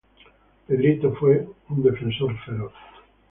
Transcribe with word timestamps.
Pedrito 0.65 1.13
fue 1.13 1.47
un 1.69 1.83
defensor 1.83 2.35
feroz. 2.43 2.73